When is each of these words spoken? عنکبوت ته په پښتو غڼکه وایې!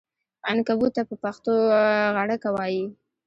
عنکبوت 0.49 0.91
ته 0.97 1.01
په 1.09 1.15
پښتو 1.23 1.51
غڼکه 2.15 2.49
وایې! 2.55 2.85